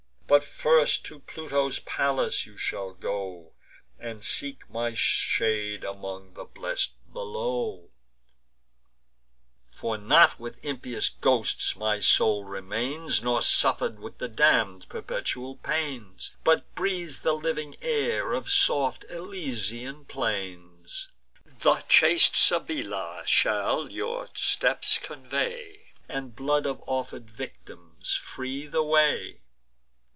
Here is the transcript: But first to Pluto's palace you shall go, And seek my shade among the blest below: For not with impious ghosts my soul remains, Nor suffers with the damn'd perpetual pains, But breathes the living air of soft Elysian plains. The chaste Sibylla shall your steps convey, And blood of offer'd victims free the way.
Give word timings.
But 0.31 0.45
first 0.45 1.03
to 1.07 1.19
Pluto's 1.19 1.79
palace 1.79 2.45
you 2.45 2.55
shall 2.55 2.93
go, 2.93 3.51
And 3.99 4.23
seek 4.23 4.61
my 4.69 4.93
shade 4.93 5.83
among 5.83 6.35
the 6.35 6.45
blest 6.45 6.93
below: 7.11 7.89
For 9.71 9.97
not 9.97 10.39
with 10.39 10.63
impious 10.63 11.09
ghosts 11.09 11.75
my 11.75 11.99
soul 11.99 12.45
remains, 12.45 13.21
Nor 13.21 13.41
suffers 13.41 13.97
with 13.99 14.19
the 14.19 14.29
damn'd 14.29 14.87
perpetual 14.87 15.57
pains, 15.57 16.31
But 16.45 16.75
breathes 16.75 17.19
the 17.23 17.33
living 17.35 17.75
air 17.81 18.31
of 18.31 18.49
soft 18.49 19.03
Elysian 19.09 20.05
plains. 20.05 21.09
The 21.43 21.83
chaste 21.89 22.37
Sibylla 22.37 23.23
shall 23.25 23.91
your 23.91 24.29
steps 24.35 24.97
convey, 24.97 25.91
And 26.07 26.33
blood 26.37 26.65
of 26.65 26.81
offer'd 26.87 27.29
victims 27.29 28.13
free 28.15 28.65
the 28.65 28.81
way. 28.83 29.39